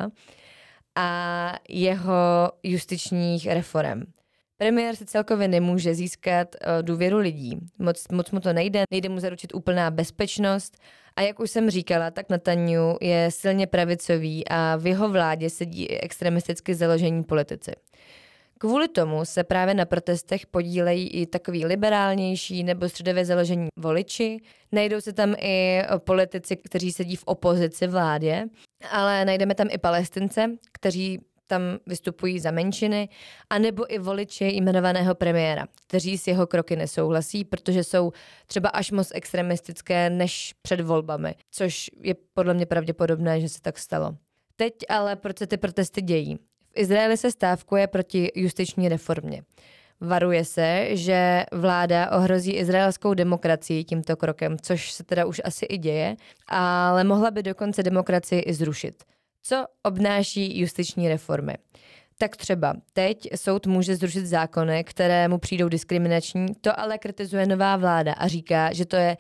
a 0.96 1.54
jeho 1.70 2.52
justičních 2.64 3.48
reform. 3.48 4.15
Premiér 4.58 4.96
se 4.96 5.06
celkově 5.06 5.48
nemůže 5.48 5.94
získat 5.94 6.48
uh, 6.56 6.84
důvěru 6.84 7.18
lidí. 7.18 7.58
Moc, 7.80 8.08
moc 8.12 8.32
mu 8.32 8.40
to 8.40 8.54
nejde, 8.54 8.84
nejde 8.92 9.10
mu 9.10 9.20
zaručit 9.20 9.54
úplná 9.54 9.92
bezpečnost. 9.92 10.78
A 11.16 11.22
jak 11.22 11.40
už 11.40 11.52
jsem 11.52 11.70
říkala, 11.70 12.12
tak 12.12 12.30
Netanyahu 12.30 12.98
je 13.02 13.32
silně 13.32 13.68
pravicový 13.68 14.48
a 14.48 14.76
v 14.76 14.88
jeho 14.88 15.10
vládě 15.10 15.50
sedí 15.50 15.92
extremisticky 15.92 16.76
založení 16.76 17.24
politici. 17.24 17.72
Kvůli 18.58 18.88
tomu 18.88 19.26
se 19.26 19.44
právě 19.44 19.74
na 19.74 19.86
protestech 19.86 20.48
podílejí 20.48 21.10
i 21.10 21.26
takový 21.26 21.66
liberálnější 21.66 22.64
nebo 22.64 22.90
středově 22.90 23.26
založení 23.26 23.68
voliči. 23.78 24.40
Najdou 24.72 25.02
se 25.02 25.14
tam 25.14 25.36
i 25.40 25.82
politici, 25.98 26.56
kteří 26.56 26.92
sedí 26.92 27.16
v 27.16 27.24
opozici 27.26 27.88
vládě, 27.88 28.46
ale 28.92 29.26
najdeme 29.26 29.56
tam 29.56 29.68
i 29.72 29.78
palestince, 29.78 30.52
kteří 30.72 31.20
tam 31.48 31.62
vystupují 31.88 32.40
za 32.40 32.52
menšiny, 32.52 33.10
anebo 33.50 33.94
i 33.94 34.00
voliči 34.00 34.46
jmenovaného 34.46 35.16
premiéra, 35.16 35.68
kteří 35.88 36.18
s 36.18 36.28
jeho 36.28 36.48
kroky 36.48 36.76
nesouhlasí, 36.76 37.44
protože 37.46 37.84
jsou 37.84 38.12
třeba 38.48 38.70
až 38.70 38.92
moc 38.92 39.12
extremistické 39.14 40.10
než 40.10 40.54
před 40.62 40.82
volbami, 40.82 41.36
což 41.52 41.90
je 42.02 42.16
podle 42.34 42.54
mě 42.54 42.66
pravděpodobné, 42.66 43.42
že 43.42 43.50
se 43.50 43.62
tak 43.62 43.80
stalo. 43.80 44.16
Teď 44.56 44.74
ale 44.90 45.16
proč 45.16 45.38
se 45.38 45.48
ty 45.48 45.58
protesty 45.58 46.02
dějí? 46.02 46.36
V 46.36 46.80
Izraeli 46.80 47.18
se 47.18 47.32
stávkuje 47.32 47.88
proti 47.88 48.32
justiční 48.36 48.90
reformě. 48.90 49.42
Varuje 50.02 50.46
se, 50.46 50.88
že 50.92 51.46
vláda 51.52 52.12
ohrozí 52.12 52.52
izraelskou 52.52 53.14
demokracii 53.14 53.84
tímto 53.84 54.16
krokem, 54.16 54.58
což 54.62 54.92
se 54.92 55.04
teda 55.04 55.26
už 55.26 55.42
asi 55.44 55.66
i 55.66 55.78
děje, 55.78 56.16
ale 56.48 57.04
mohla 57.04 57.32
by 57.32 57.44
dokonce 57.44 57.84
demokracii 57.84 58.42
i 58.42 58.54
zrušit. 58.54 59.04
Co 59.48 59.66
obnáší 59.84 60.60
justiční 60.60 61.10
reformy? 61.10 61.54
Tak 62.18 62.38
třeba 62.38 62.74
teď 62.94 63.28
soud 63.36 63.68
může 63.68 63.96
zrušit 63.96 64.26
zákony, 64.26 64.84
které 64.84 65.28
mu 65.28 65.38
přijdou 65.38 65.70
diskriminační, 65.70 66.56
to 66.62 66.80
ale 66.80 66.98
kritizuje 66.98 67.46
nová 67.48 67.78
vláda 67.78 68.14
a 68.14 68.28
říká, 68.28 68.74
že 68.74 68.86
to 68.86 68.96
je 68.96 69.18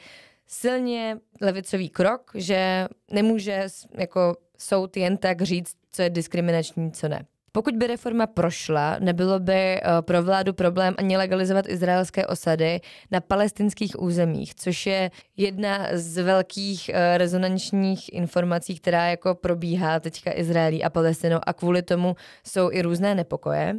silně 0.47 1.17
levicový 1.41 1.89
krok, 1.89 2.31
že 2.35 2.87
nemůže 3.11 3.67
jako 3.97 4.37
soud 4.57 4.97
jen 4.97 5.17
tak 5.17 5.41
říct, 5.41 5.75
co 5.91 6.01
je 6.01 6.09
diskriminační, 6.09 6.91
co 6.91 7.07
ne. 7.07 7.25
Pokud 7.55 7.75
by 7.75 7.87
reforma 7.87 8.27
prošla, 8.27 8.97
nebylo 8.99 9.39
by 9.39 9.53
eh, 9.53 9.81
pro 10.01 10.23
vládu 10.23 10.53
problém 10.53 10.95
ani 10.97 11.17
legalizovat 11.17 11.69
izraelské 11.69 12.27
osady 12.27 12.81
na 13.11 13.21
palestinských 13.21 14.01
územích, 14.01 14.55
což 14.55 14.85
je 14.85 15.11
jedna 15.37 15.87
z 15.93 16.23
velkých 16.23 16.89
eh, 16.89 17.17
rezonančních 17.17 18.13
informací, 18.13 18.75
která 18.75 19.07
jako 19.07 19.35
probíhá 19.35 19.99
teďka 19.99 20.31
Izraelí 20.37 20.83
a 20.83 20.89
Palestinou 20.89 21.39
a 21.43 21.53
kvůli 21.53 21.81
tomu 21.81 22.15
jsou 22.47 22.71
i 22.71 22.81
různé 22.81 23.15
nepokoje. 23.15 23.75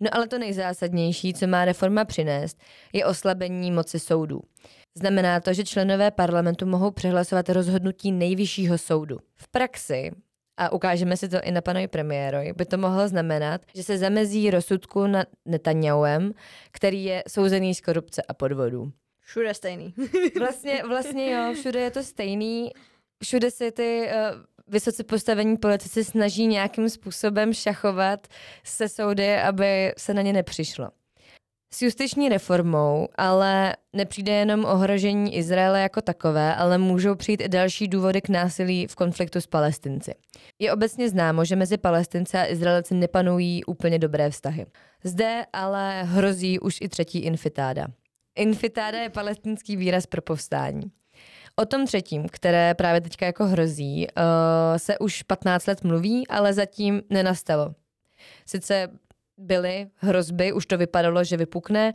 No 0.00 0.08
ale 0.12 0.28
to 0.28 0.38
nejzásadnější, 0.38 1.34
co 1.34 1.46
má 1.46 1.64
reforma 1.64 2.04
přinést, 2.04 2.58
je 2.92 3.06
oslabení 3.06 3.70
moci 3.70 3.98
soudů. 3.98 4.40
Znamená 4.98 5.40
to, 5.40 5.52
že 5.52 5.64
členové 5.64 6.10
parlamentu 6.10 6.66
mohou 6.66 6.90
přehlasovat 6.90 7.48
rozhodnutí 7.48 8.12
nejvyššího 8.12 8.78
soudu. 8.78 9.18
V 9.34 9.48
praxi 9.48 10.10
a 10.56 10.72
ukážeme 10.72 11.16
si 11.16 11.28
to 11.28 11.36
i 11.42 11.50
na 11.50 11.60
panovi 11.60 11.88
premiérovi, 11.88 12.52
by 12.52 12.64
to 12.64 12.78
mohlo 12.78 13.08
znamenat, 13.08 13.60
že 13.74 13.82
se 13.82 13.98
zamezí 13.98 14.50
rozsudku 14.50 15.06
nad 15.06 15.28
Netanyahuem, 15.44 16.32
který 16.70 17.04
je 17.04 17.22
souzený 17.28 17.74
z 17.74 17.80
korupce 17.80 18.22
a 18.22 18.34
podvodů. 18.34 18.92
Všude 19.20 19.54
stejný. 19.54 19.94
vlastně, 20.38 20.82
vlastně 20.88 21.32
jo, 21.32 21.54
všude 21.54 21.80
je 21.80 21.90
to 21.90 22.02
stejný. 22.02 22.70
Všude 23.22 23.50
si 23.50 23.72
ty 23.72 24.08
uh, 24.08 24.40
vysoce 24.68 25.04
postavení 25.04 25.56
politici 25.56 26.04
snaží 26.04 26.46
nějakým 26.46 26.88
způsobem 26.88 27.52
šachovat 27.52 28.26
se 28.64 28.88
soudy, 28.88 29.36
aby 29.36 29.92
se 29.98 30.14
na 30.14 30.22
ně 30.22 30.32
nepřišlo. 30.32 30.90
S 31.72 31.82
justiční 31.82 32.28
reformou 32.28 33.08
ale 33.14 33.76
nepřijde 33.92 34.32
jenom 34.32 34.64
ohrožení 34.64 35.36
Izraele 35.36 35.80
jako 35.80 36.00
takové, 36.00 36.54
ale 36.54 36.78
můžou 36.78 37.14
přijít 37.14 37.40
i 37.40 37.48
další 37.48 37.88
důvody 37.88 38.20
k 38.20 38.28
násilí 38.28 38.86
v 38.86 38.94
konfliktu 38.94 39.40
s 39.40 39.46
Palestinci. 39.46 40.14
Je 40.58 40.72
obecně 40.72 41.08
známo, 41.08 41.44
že 41.44 41.56
mezi 41.56 41.78
Palestinci 41.78 42.36
a 42.36 42.46
Izraelci 42.46 42.94
nepanují 42.94 43.64
úplně 43.64 43.98
dobré 43.98 44.30
vztahy. 44.30 44.66
Zde 45.04 45.44
ale 45.52 46.02
hrozí 46.02 46.58
už 46.60 46.78
i 46.80 46.88
třetí 46.88 47.18
infitáda. 47.18 47.86
Infitáda 48.36 48.98
je 48.98 49.10
palestinský 49.10 49.76
výraz 49.76 50.06
pro 50.06 50.22
povstání. 50.22 50.82
O 51.56 51.66
tom 51.66 51.86
třetím, 51.86 52.28
které 52.28 52.74
právě 52.74 53.00
teďka 53.00 53.26
jako 53.26 53.46
hrozí, 53.46 54.06
uh, 54.06 54.22
se 54.76 54.98
už 54.98 55.22
15 55.22 55.66
let 55.66 55.84
mluví, 55.84 56.28
ale 56.28 56.52
zatím 56.52 57.02
nenastalo. 57.10 57.74
Sice 58.46 58.88
byly 59.38 59.86
hrozby, 59.96 60.52
už 60.52 60.66
to 60.66 60.78
vypadalo, 60.78 61.24
že 61.24 61.36
vypukne, 61.36 61.92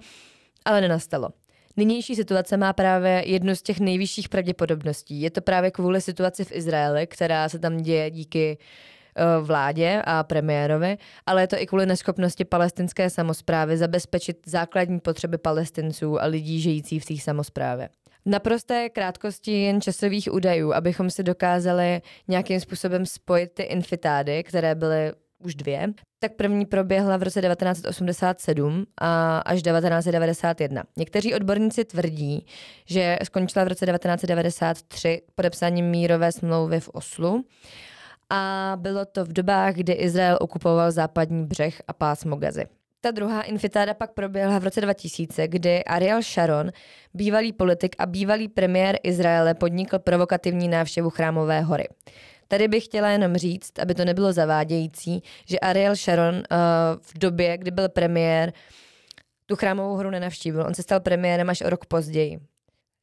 ale 0.66 0.82
nenastalo. 0.82 1.30
Nynější 1.78 2.16
situace 2.16 2.58
má 2.58 2.74
právě 2.74 3.24
jednu 3.26 3.56
z 3.56 3.62
těch 3.62 3.80
nejvyšších 3.80 4.30
pravděpodobností. 4.30 5.22
Je 5.22 5.32
to 5.32 5.42
právě 5.42 5.72
kvůli 5.72 6.02
situaci 6.02 6.46
v 6.46 6.52
Izraeli, 6.52 7.08
která 7.08 7.50
se 7.50 7.60
tam 7.60 7.78
děje 7.78 8.12
díky 8.12 8.58
uh, 8.58 9.48
vládě 9.48 10.02
a 10.06 10.24
premiérovi, 10.24 10.98
ale 11.26 11.44
je 11.44 11.48
to 11.48 11.62
i 11.62 11.68
kvůli 11.68 11.86
neschopnosti 11.86 12.46
palestinské 12.46 13.10
samozprávy 13.10 13.78
zabezpečit 13.78 14.38
základní 14.46 15.00
potřeby 15.00 15.38
palestinců 15.38 16.22
a 16.22 16.26
lidí 16.26 16.62
žijících 16.62 17.04
v 17.04 17.06
té 17.06 17.18
samozprávě. 17.18 17.90
V 18.26 18.30
naprosté 18.30 18.90
krátkosti 18.90 19.52
jen 19.62 19.82
časových 19.82 20.34
údajů, 20.34 20.74
abychom 20.74 21.10
si 21.10 21.24
dokázali 21.24 22.02
nějakým 22.28 22.60
způsobem 22.60 23.06
spojit 23.06 23.52
ty 23.54 23.64
infitády, 23.64 24.44
které 24.44 24.76
byly 24.76 25.12
už 25.44 25.56
dvě, 25.56 25.88
tak 26.20 26.36
první 26.36 26.66
proběhla 26.66 27.18
v 27.18 27.24
roce 27.24 27.42
1987 27.42 28.86
a 29.02 29.38
až 29.38 29.62
1991. 29.62 30.84
Někteří 30.98 31.34
odborníci 31.36 31.86
tvrdí, 31.86 32.46
že 32.86 33.20
skončila 33.24 33.66
v 33.66 33.68
roce 33.68 33.86
1993 33.86 35.22
podepsáním 35.36 35.86
mírové 35.86 36.32
smlouvy 36.32 36.80
v 36.80 36.90
Oslu 36.90 37.46
a 38.30 38.74
bylo 38.76 39.06
to 39.06 39.26
v 39.26 39.34
dobách, 39.34 39.76
kdy 39.76 39.94
Izrael 39.94 40.38
okupoval 40.42 40.92
západní 40.92 41.46
břeh 41.46 41.82
a 41.88 41.94
pásmo 41.94 42.36
Gazy. 42.36 42.66
Ta 43.02 43.12
druhá 43.12 43.42
infitáda 43.42 43.94
pak 43.94 44.12
proběhla 44.12 44.60
v 44.60 44.64
roce 44.64 44.82
2000, 44.82 45.48
kdy 45.48 45.84
Ariel 45.84 46.22
Sharon, 46.22 46.72
bývalý 47.14 47.54
politik 47.54 47.96
a 48.00 48.06
bývalý 48.06 48.48
premiér 48.48 49.00
Izraele, 49.04 49.54
podnikl 49.54 50.00
provokativní 50.00 50.68
návštěvu 50.68 51.10
Chrámové 51.10 51.62
hory. 51.62 51.88
Tady 52.52 52.68
bych 52.68 52.86
chtěla 52.86 53.10
jenom 53.10 53.36
říct, 53.36 53.80
aby 53.80 53.96
to 53.96 54.06
nebylo 54.06 54.34
zavádějící, 54.34 55.24
že 55.46 55.60
Ariel 55.60 55.96
Sharon 55.96 56.36
uh, 56.36 56.42
v 57.02 57.18
době, 57.18 57.58
kdy 57.58 57.72
byl 57.72 57.90
premiér, 57.90 58.54
tu 59.46 59.56
chrámovou 59.56 59.96
hru 59.96 60.10
nenavštívil. 60.10 60.66
On 60.68 60.74
se 60.74 60.84
stal 60.84 61.00
premiérem 61.00 61.50
až 61.50 61.62
o 61.62 61.70
rok 61.70 61.86
později. 61.86 62.40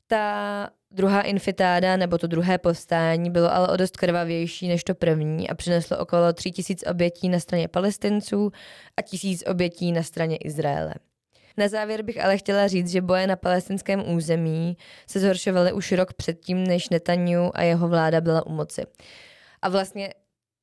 Ta 0.06 0.70
druhá 0.90 1.20
infitáda, 1.20 1.96
nebo 1.96 2.18
to 2.18 2.26
druhé 2.26 2.58
povstání, 2.58 3.30
bylo 3.30 3.54
ale 3.54 3.68
o 3.68 3.76
dost 3.76 3.96
krvavější 3.96 4.68
než 4.68 4.84
to 4.84 4.94
první 4.94 5.50
a 5.50 5.54
přineslo 5.54 5.98
okolo 5.98 6.32
tří 6.32 6.52
tisíc 6.52 6.84
obětí 6.90 7.28
na 7.28 7.40
straně 7.40 7.68
palestinců 7.68 8.52
a 8.96 9.02
tisíc 9.02 9.44
obětí 9.46 9.92
na 9.92 10.02
straně 10.02 10.36
Izraele. 10.36 10.94
Na 11.56 11.68
závěr 11.68 12.02
bych 12.02 12.24
ale 12.24 12.38
chtěla 12.38 12.68
říct, 12.68 12.90
že 12.90 13.00
boje 13.00 13.26
na 13.26 13.36
palestinském 13.36 14.10
území 14.14 14.76
se 15.06 15.20
zhoršovaly 15.20 15.72
už 15.72 15.92
rok 15.92 16.12
předtím, 16.12 16.66
než 16.66 16.88
Netanyahu 16.88 17.50
a 17.54 17.62
jeho 17.62 17.88
vláda 17.88 18.20
byla 18.20 18.46
u 18.46 18.52
moci. 18.52 18.82
A 19.62 19.68
vlastně 19.68 20.14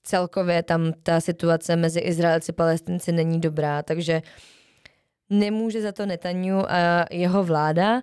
celkově 0.03 0.63
tam 0.63 0.93
ta 1.03 1.21
situace 1.21 1.75
mezi 1.75 1.99
Izraelci 1.99 2.51
a 2.51 2.55
Palestinci 2.55 3.11
není 3.11 3.41
dobrá, 3.41 3.83
takže 3.83 4.21
nemůže 5.29 5.81
za 5.81 5.91
to 5.91 6.05
Netanyahu 6.05 6.71
a 6.71 7.05
jeho 7.11 7.43
vláda, 7.43 8.01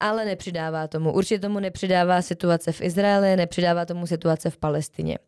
ale 0.00 0.24
nepřidává 0.24 0.88
tomu. 0.88 1.12
Určitě 1.12 1.38
tomu 1.38 1.60
nepřidává 1.60 2.22
situace 2.22 2.72
v 2.72 2.80
Izraeli, 2.80 3.36
nepřidává 3.36 3.84
tomu 3.84 4.06
situace 4.06 4.50
v 4.50 4.56
Palestině. 4.56 5.18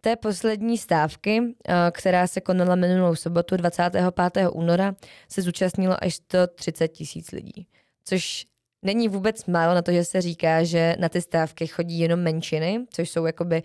Té 0.00 0.16
poslední 0.16 0.78
stávky, 0.78 1.42
eh, 1.68 1.74
která 1.90 2.26
se 2.26 2.40
konala 2.40 2.74
minulou 2.74 3.14
sobotu 3.14 3.56
25. 3.56 4.48
února, 4.48 4.94
se 5.28 5.42
zúčastnilo 5.42 6.04
až 6.04 6.14
130 6.14 6.88
tisíc 6.88 7.30
lidí, 7.32 7.66
což 8.04 8.46
není 8.84 9.08
vůbec 9.08 9.46
málo 9.46 9.74
na 9.74 9.82
to, 9.82 9.92
že 9.92 10.04
se 10.04 10.20
říká, 10.20 10.64
že 10.64 10.96
na 10.98 11.08
ty 11.08 11.20
stávky 11.20 11.66
chodí 11.66 11.98
jenom 11.98 12.20
menšiny, 12.20 12.86
což 12.90 13.10
jsou 13.10 13.26
jakoby 13.26 13.62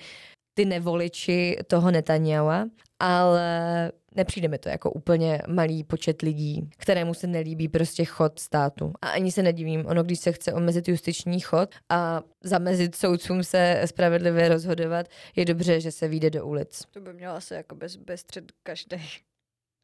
ty 0.53 0.65
nevoliči 0.65 1.57
toho 1.67 1.91
Netanyahu, 1.91 2.71
ale 2.99 3.91
nepřijde 4.15 4.47
mi 4.47 4.57
to 4.57 4.69
jako 4.69 4.91
úplně 4.91 5.41
malý 5.47 5.83
počet 5.83 6.21
lidí, 6.21 6.69
kterému 6.77 7.13
se 7.13 7.27
nelíbí 7.27 7.67
prostě 7.67 8.05
chod 8.05 8.39
státu. 8.39 8.93
A 9.01 9.09
ani 9.09 9.31
se 9.31 9.43
nedivím, 9.43 9.85
ono 9.85 10.03
když 10.03 10.19
se 10.19 10.31
chce 10.31 10.53
omezit 10.53 10.87
justiční 10.87 11.39
chod 11.39 11.75
a 11.89 12.21
zamezit 12.43 12.95
soudcům 12.95 13.43
se 13.43 13.81
spravedlivě 13.85 14.49
rozhodovat, 14.49 15.07
je 15.35 15.45
dobře, 15.45 15.81
že 15.81 15.91
se 15.91 16.07
vyjde 16.07 16.29
do 16.29 16.45
ulic. 16.45 16.83
To 16.91 17.01
by 17.01 17.13
mělo 17.13 17.35
asi 17.35 17.53
jako 17.53 17.75
bez, 17.75 17.95
bezstřed 17.95 18.51
každý. 18.63 18.97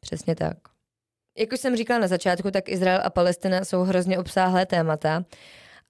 Přesně 0.06 0.36
tak. 0.36 0.71
Jak 1.38 1.52
už 1.54 1.60
jsem 1.60 1.76
říkala 1.76 2.00
na 2.00 2.08
začátku, 2.08 2.52
tak 2.52 2.70
Izrael 2.70 3.02
a 3.04 3.10
Palestina 3.10 3.66
jsou 3.66 3.82
hrozně 3.82 4.20
obsáhlé 4.20 4.66
témata. 4.66 5.24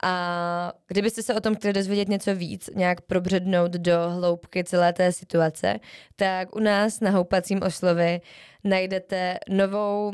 A 0.03 0.73
kdybyste 0.87 1.23
se 1.23 1.33
o 1.33 1.39
tom 1.39 1.55
chtěli 1.55 1.73
dozvědět 1.73 2.09
něco 2.09 2.35
víc, 2.35 2.69
nějak 2.75 3.01
probřednout 3.01 3.71
do 3.71 4.09
hloubky 4.09 4.63
celé 4.63 4.93
té 4.93 5.11
situace, 5.11 5.79
tak 6.15 6.55
u 6.55 6.59
nás 6.59 6.99
na 6.99 7.11
Houpacím 7.11 7.61
oslovy 7.63 8.21
najdete 8.63 9.37
novou 9.49 10.11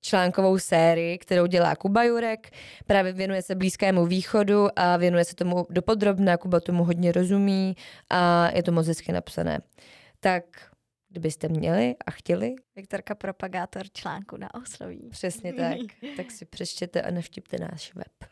článkovou 0.00 0.58
sérii, 0.58 1.18
kterou 1.18 1.46
dělá 1.46 1.76
Kuba 1.76 2.02
Jurek. 2.02 2.50
Právě 2.86 3.12
věnuje 3.12 3.42
se 3.42 3.54
Blízkému 3.54 4.06
východu 4.06 4.68
a 4.76 4.96
věnuje 4.96 5.24
se 5.24 5.34
tomu 5.34 5.66
dopodrobná. 5.70 6.36
Kuba 6.36 6.60
tomu 6.60 6.84
hodně 6.84 7.12
rozumí 7.12 7.76
a 8.10 8.50
je 8.54 8.62
to 8.62 8.72
moc 8.72 8.86
hezky 8.86 9.12
napsané. 9.12 9.60
Tak 10.20 10.44
kdybyste 11.10 11.48
měli 11.48 11.94
a 12.06 12.10
chtěli. 12.10 12.54
Viktorka 12.76 13.14
propagátor 13.14 13.82
článku 13.92 14.36
na 14.36 14.54
osloví. 14.54 15.08
Přesně 15.10 15.52
tak. 15.54 15.78
tak 16.16 16.30
si 16.30 16.44
přečtěte 16.44 17.02
a 17.02 17.10
navštípte 17.10 17.58
náš 17.58 17.94
web. 17.94 18.30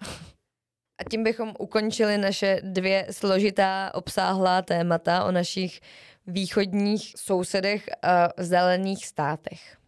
A 1.00 1.04
tím 1.11 1.25
bychom 1.25 1.54
ukončili 1.58 2.18
naše 2.18 2.61
dvě 2.62 3.06
složitá 3.11 3.90
obsáhlá 3.94 4.62
témata 4.62 5.25
o 5.25 5.32
našich 5.32 5.80
východních 6.26 7.12
sousedech 7.16 7.88
a 8.02 8.28
vzdálených 8.42 9.06
státech. 9.06 9.78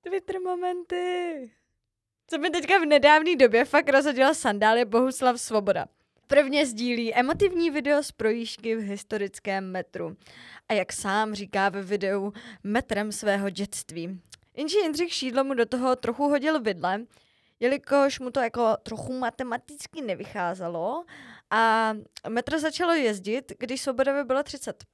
Twitter 0.00 0.40
momenty. 0.40 1.50
Co 2.30 2.38
mi 2.38 2.50
teďka 2.50 2.78
v 2.78 2.86
nedávné 2.86 3.36
době 3.36 3.64
fakt 3.64 3.88
rozhodila 3.88 4.34
sandál 4.34 4.76
je 4.76 4.84
Bohuslav 4.84 5.40
Svoboda. 5.40 5.86
Prvně 6.26 6.66
sdílí 6.66 7.14
emotivní 7.14 7.70
video 7.70 8.02
z 8.02 8.12
projížďky 8.12 8.76
v 8.76 8.80
historickém 8.80 9.70
metru. 9.70 10.16
A 10.68 10.72
jak 10.72 10.92
sám 10.92 11.34
říká 11.34 11.68
ve 11.68 11.82
videu, 11.82 12.32
metrem 12.64 13.12
svého 13.12 13.50
dětství. 13.50 14.20
Jenže 14.56 14.78
Jindřich 14.78 15.12
Šídlo 15.14 15.44
mu 15.44 15.54
do 15.54 15.66
toho 15.66 15.96
trochu 15.96 16.28
hodil 16.28 16.60
vidle, 16.60 17.00
jelikož 17.60 18.20
mu 18.20 18.30
to 18.30 18.40
jako 18.40 18.76
trochu 18.82 19.12
matematicky 19.12 20.02
nevycházelo 20.02 21.04
a 21.50 21.92
metro 22.28 22.58
začalo 22.58 22.94
jezdit, 22.94 23.52
když 23.58 23.80
Svobodovi 23.80 24.24
bylo 24.24 24.42
30. 24.42 24.84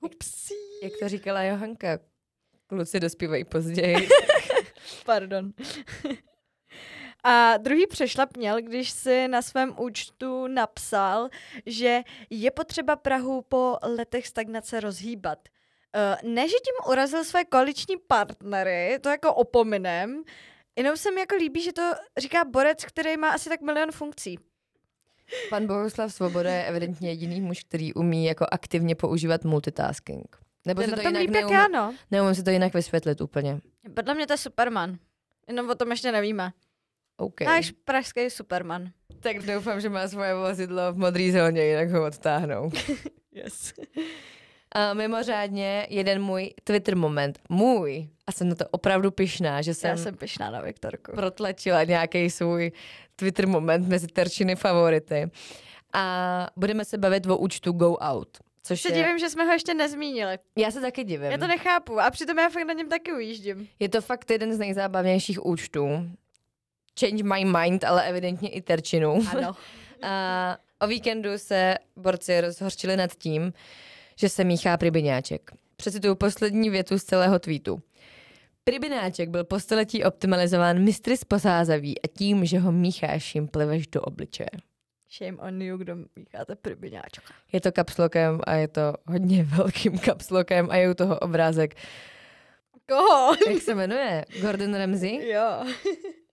Upsí. 0.00 0.54
Jak 0.82 0.92
to 1.00 1.08
říkala 1.08 1.42
Johanka, 1.42 1.98
kluci 2.66 3.00
dospívají 3.00 3.44
později. 3.44 4.08
Pardon. 5.04 5.52
A 7.24 7.56
druhý 7.56 7.86
přešlap 7.86 8.36
měl, 8.36 8.62
když 8.62 8.90
si 8.90 9.28
na 9.28 9.42
svém 9.42 9.74
účtu 9.78 10.46
napsal, 10.46 11.28
že 11.66 12.00
je 12.30 12.50
potřeba 12.50 12.96
Prahu 12.96 13.42
po 13.42 13.76
letech 13.82 14.26
stagnace 14.26 14.80
rozhýbat. 14.80 15.38
Uh, 15.96 16.30
ne, 16.30 16.48
že 16.48 16.54
tím 16.54 16.92
urazil 16.92 17.24
své 17.24 17.44
koaliční 17.44 17.96
partnery, 18.06 18.98
to 19.00 19.08
jako 19.08 19.34
opominem, 19.34 20.22
jenom 20.76 20.96
se 20.96 21.10
mi 21.10 21.20
jako 21.20 21.36
líbí, 21.36 21.62
že 21.62 21.72
to 21.72 21.92
říká 22.18 22.44
borec, 22.44 22.84
který 22.84 23.16
má 23.16 23.30
asi 23.30 23.48
tak 23.48 23.60
milion 23.60 23.92
funkcí. 23.92 24.38
Pan 25.50 25.66
Bohuslav 25.66 26.12
Svoboda 26.12 26.50
je 26.50 26.64
evidentně 26.64 27.08
jediný 27.08 27.40
muž, 27.40 27.64
který 27.64 27.94
umí 27.94 28.24
jako 28.24 28.46
aktivně 28.52 28.94
používat 28.94 29.44
multitasking. 29.44 30.45
Nebo 30.66 30.80
Ten 30.82 30.90
na 30.90 30.96
to 30.96 31.02
tom 31.02 31.12
jinak 31.16 31.20
líp 31.20 31.34
jak 31.34 31.50
neumím, 32.10 32.28
no. 32.28 32.34
si 32.34 32.42
to 32.42 32.50
jinak 32.50 32.74
vysvětlit 32.74 33.20
úplně. 33.20 33.60
Podle 33.94 34.14
mě 34.14 34.26
to 34.26 34.32
je 34.32 34.36
Superman. 34.36 34.98
Jenom 35.48 35.70
o 35.70 35.74
tom 35.74 35.90
ještě 35.90 36.12
nevíme. 36.12 36.52
OK. 37.16 37.40
Náš 37.40 37.70
pražský 37.70 38.30
Superman. 38.30 38.90
Tak 39.20 39.36
doufám, 39.38 39.80
že 39.80 39.88
má 39.88 40.08
svoje 40.08 40.34
vozidlo 40.34 40.92
v 40.92 40.96
modrý 40.96 41.32
zóně, 41.32 41.62
jinak 41.64 41.90
ho 41.90 42.06
odtáhnou. 42.06 42.70
Yes. 43.32 43.74
A 44.74 44.94
mimořádně 44.94 45.86
jeden 45.90 46.22
můj 46.22 46.50
Twitter 46.64 46.96
moment, 46.96 47.38
můj, 47.48 48.08
a 48.26 48.32
jsem 48.32 48.48
na 48.48 48.54
to 48.54 48.68
opravdu 48.70 49.10
pyšná, 49.10 49.62
že 49.62 49.74
jsem, 49.74 49.90
Já 49.90 49.96
jsem 49.96 50.16
pyšná 50.16 50.50
na 50.50 50.60
Viktorku. 50.60 51.12
protlačila 51.12 51.84
nějaký 51.84 52.30
svůj 52.30 52.72
Twitter 53.16 53.46
moment 53.48 53.88
mezi 53.88 54.06
terčiny 54.06 54.56
favority. 54.56 55.30
A 55.92 56.46
budeme 56.56 56.84
se 56.84 56.98
bavit 56.98 57.26
o 57.26 57.36
účtu 57.36 57.72
Go 57.72 57.96
Out. 57.96 58.38
Což 58.66 58.80
Se 58.80 58.88
je, 58.88 58.94
divím, 58.94 59.18
že 59.18 59.30
jsme 59.30 59.44
ho 59.44 59.52
ještě 59.52 59.74
nezmínili. 59.74 60.38
já 60.56 60.70
se 60.70 60.80
taky 60.80 61.04
divím. 61.04 61.30
Já 61.30 61.38
to 61.38 61.46
nechápu 61.46 62.00
a 62.00 62.10
přitom 62.10 62.38
já 62.38 62.48
fakt 62.48 62.66
na 62.66 62.72
něm 62.72 62.88
taky 62.88 63.12
ujíždím. 63.12 63.68
Je 63.78 63.88
to 63.88 64.00
fakt 64.00 64.30
jeden 64.30 64.52
z 64.52 64.58
nejzábavnějších 64.58 65.46
účtů. 65.46 65.88
Change 67.00 67.22
my 67.22 67.44
mind, 67.44 67.84
ale 67.84 68.08
evidentně 68.08 68.48
i 68.48 68.62
terčinu. 68.62 69.18
Ano. 69.36 69.56
A 70.02 70.56
o 70.80 70.86
víkendu 70.86 71.30
se 71.36 71.74
borci 71.96 72.40
rozhorčili 72.40 72.96
nad 72.96 73.14
tím, 73.14 73.52
že 74.16 74.28
se 74.28 74.44
míchá 74.44 74.76
pribiňáček. 74.76 75.50
Přecituju 75.76 76.14
poslední 76.14 76.70
větu 76.70 76.98
z 76.98 77.04
celého 77.04 77.38
tweetu. 77.38 77.82
Pribináček 78.64 79.28
byl 79.28 79.44
po 79.44 79.60
století 79.60 80.04
optimalizován 80.04 80.78
mistry 80.84 81.16
z 81.16 81.24
posázaví 81.24 82.02
a 82.02 82.06
tím, 82.18 82.44
že 82.44 82.58
ho 82.58 82.72
mícháš, 82.72 83.34
jim 83.34 83.48
pliveš 83.48 83.86
do 83.86 84.00
obličeje. 84.00 84.50
Shame 85.10 85.38
on 85.38 85.62
you, 85.62 85.76
kdo 85.76 85.96
mícháte 86.16 86.56
pribiňáčka. 86.56 87.34
Je 87.52 87.60
to 87.60 87.72
kapslokem 87.72 88.40
a 88.46 88.54
je 88.54 88.68
to 88.68 88.94
hodně 89.06 89.44
velkým 89.56 89.98
kapslokem 89.98 90.70
a 90.70 90.76
je 90.76 90.90
u 90.90 90.94
toho 90.94 91.18
obrázek. 91.18 91.74
Koho? 92.88 93.34
Jak 93.50 93.62
se 93.62 93.74
jmenuje? 93.74 94.24
Gordon 94.40 94.74
Ramsay? 94.74 95.28
jo. 95.28 95.64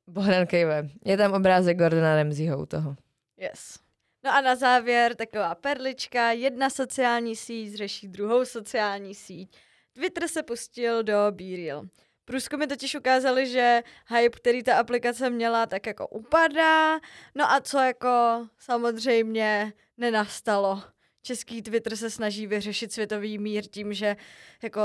Bohdan 0.08 0.48
Kejve. 0.48 0.88
Je 1.06 1.18
tam 1.18 1.34
obrázek 1.34 1.78
Gordona 1.78 2.16
Ramsayho 2.16 2.58
u 2.62 2.66
toho. 2.66 2.96
Yes. 3.38 3.80
No 4.24 4.32
a 4.32 4.42
na 4.42 4.56
závěr 4.56 5.16
taková 5.16 5.56
perlička. 5.56 6.32
Jedna 6.32 6.70
sociální 6.70 7.36
síť 7.36 7.76
řeší 7.76 8.08
druhou 8.08 8.46
sociální 8.46 9.16
síť. 9.16 9.58
Twitter 9.94 10.28
se 10.28 10.44
pustil 10.44 11.04
do 11.04 11.18
BeReal. 11.32 11.86
Průzkumy 12.26 12.68
totiž 12.68 12.96
ukázaly, 12.96 13.48
že 13.48 13.84
hype, 14.08 14.38
který 14.38 14.64
ta 14.64 14.76
aplikace 14.76 15.30
měla, 15.30 15.66
tak 15.66 15.86
jako 15.86 16.08
upadá. 16.08 17.00
No 17.36 17.52
a 17.52 17.62
co 17.62 17.78
jako 17.80 18.10
samozřejmě 18.58 19.74
nenastalo. 19.98 20.84
Český 21.22 21.62
Twitter 21.62 21.96
se 21.96 22.10
snaží 22.10 22.48
vyřešit 22.48 22.94
světový 22.94 23.38
mír 23.38 23.64
tím, 23.68 23.94
že 23.94 24.16
jako 24.62 24.82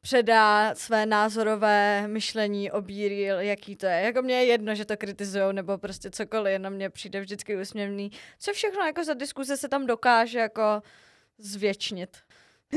předá 0.00 0.74
své 0.74 1.06
názorové 1.06 2.08
myšlení 2.08 2.70
o 2.72 2.82
jaký 3.38 3.76
to 3.76 3.86
je. 3.86 4.00
Jako 4.00 4.22
mně 4.22 4.34
je 4.34 4.44
jedno, 4.44 4.74
že 4.74 4.84
to 4.84 4.96
kritizujou 4.96 5.52
nebo 5.52 5.78
prostě 5.78 6.10
cokoliv, 6.10 6.52
jenom 6.52 6.72
mně 6.72 6.90
přijde 6.90 7.20
vždycky 7.20 7.56
úsměvný. 7.56 8.10
Co 8.38 8.52
všechno 8.52 8.84
jako 8.84 9.04
za 9.04 9.14
diskuze 9.14 9.56
se 9.56 9.68
tam 9.68 9.86
dokáže 9.86 10.38
jako 10.38 10.82
zvětšnit. 11.38 12.16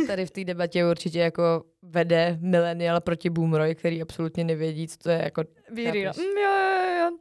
Tady 0.08 0.26
v 0.26 0.32
té 0.32 0.43
debatě 0.43 0.86
určitě 0.86 1.19
jako 1.19 1.63
vede 1.82 2.38
milenial 2.41 3.02
proti 3.02 3.30
boomerovi, 3.30 3.76
který 3.76 4.02
absolutně 4.02 4.43
nevědí, 4.43 4.88
co 4.88 4.97
to 4.97 5.10
je 5.10 5.21
jako... 5.23 5.43
Chápeš? 5.84 6.17
Mm, 6.17 6.23
jo, 6.23 6.52
jo, 6.52 7.00
jo. 7.00 7.17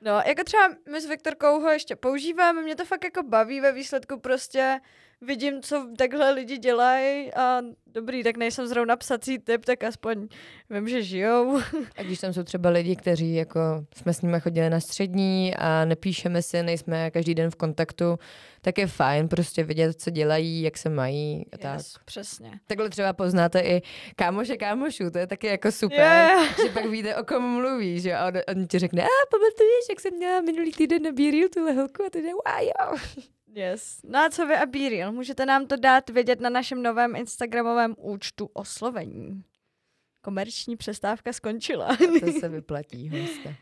No, 0.00 0.22
jako 0.26 0.44
třeba 0.44 0.68
my 0.92 1.00
s 1.00 1.06
Viktorkou 1.06 1.60
ho 1.60 1.70
ještě 1.70 1.96
používáme, 1.96 2.62
mě 2.62 2.76
to 2.76 2.84
fakt 2.84 3.04
jako 3.04 3.22
baví 3.22 3.60
ve 3.60 3.72
výsledku 3.72 4.20
prostě 4.20 4.80
vidím, 5.20 5.62
co 5.62 5.88
takhle 5.98 6.30
lidi 6.30 6.58
dělají 6.58 7.34
a 7.34 7.60
dobrý, 7.86 8.22
tak 8.22 8.36
nejsem 8.36 8.66
zrovna 8.66 8.96
psací 8.96 9.38
typ, 9.38 9.64
tak 9.64 9.84
aspoň 9.84 10.28
vím, 10.70 10.88
že 10.88 11.02
žijou. 11.02 11.58
A 11.96 12.02
když 12.02 12.20
tam 12.20 12.32
jsou 12.32 12.42
třeba 12.42 12.70
lidi, 12.70 12.96
kteří 12.96 13.34
jako 13.34 13.60
jsme 13.96 14.14
s 14.14 14.22
nimi 14.22 14.40
chodili 14.40 14.70
na 14.70 14.80
střední 14.80 15.54
a 15.56 15.84
nepíšeme 15.84 16.42
si, 16.42 16.62
nejsme 16.62 17.10
každý 17.10 17.34
den 17.34 17.50
v 17.50 17.54
kontaktu, 17.56 18.18
tak 18.60 18.78
je 18.78 18.86
fajn 18.86 19.28
prostě 19.28 19.64
vidět, 19.64 20.00
co 20.00 20.10
dělají, 20.10 20.62
jak 20.62 20.78
se 20.78 20.88
mají 20.88 21.44
a 21.52 21.58
tak. 21.58 21.74
Yes, 21.76 21.94
přesně. 22.04 22.50
Takhle 22.66 22.90
třeba 22.90 23.12
poznáte 23.12 23.60
i 23.60 23.82
kámoše 24.16 24.56
kámošů, 24.56 25.10
to 25.10 25.18
je 25.18 25.26
taky 25.26 25.46
jako 25.46 25.72
super, 25.72 25.98
Yeah. 25.98 26.56
že 26.66 26.72
pak 26.72 26.86
víte, 26.86 27.16
o 27.16 27.24
kom 27.24 27.42
mluví, 27.42 28.00
že 28.00 28.14
a 28.14 28.26
on, 28.28 28.32
on 28.56 28.66
ti 28.66 28.78
řekne, 28.78 29.02
a 29.02 29.06
pamatuješ, 29.30 29.84
jak 29.90 30.00
jsem 30.00 30.14
měla 30.14 30.40
minulý 30.40 30.72
týden 30.72 31.02
na 31.02 31.12
Bíriu 31.12 31.48
tuhle 31.48 31.72
holku 31.72 32.02
a 32.06 32.10
ty 32.10 32.22
jde, 32.22 32.28
a 32.44 32.60
jo. 32.60 32.98
Yes. 33.58 34.00
No 34.04 34.18
a 34.18 34.30
co 34.30 34.46
vy 34.46 34.54
a 34.54 34.66
BeReal? 34.66 35.12
Můžete 35.12 35.46
nám 35.46 35.66
to 35.66 35.76
dát 35.76 36.10
vědět 36.10 36.40
na 36.40 36.50
našem 36.50 36.82
novém 36.82 37.16
Instagramovém 37.16 37.94
účtu 37.98 38.50
oslovení. 38.52 39.42
Komerční 40.24 40.76
přestávka 40.76 41.32
skončila. 41.32 41.96
To 42.20 42.32
se 42.40 42.48
vyplatí, 42.48 43.08
hoste. 43.08 43.54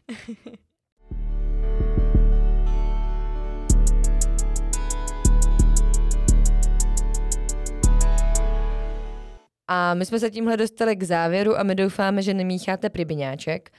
A 9.69 9.95
my 9.95 10.07
jsme 10.07 10.19
se 10.19 10.31
tímhle 10.31 10.57
dostali 10.57 10.97
k 10.97 11.03
závěru 11.03 11.59
a 11.59 11.63
my 11.63 11.75
doufáme, 11.75 12.23
že 12.23 12.35
nemícháte 12.35 12.91
pribiňáček. 12.91 13.71